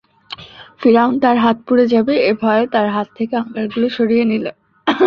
ফিরআউন 0.79 1.13
তার 1.23 1.37
হাত 1.43 1.57
পুড়ে 1.67 1.85
যাবে 1.93 2.13
এ 2.21 2.31
ভয়ে 2.41 2.65
তার 2.73 2.87
হাত 2.95 3.07
থেকে 3.17 3.33
অঙ্গারগুলো 3.41 3.87
সরিয়ে 3.97 4.25
নিল। 4.31 4.45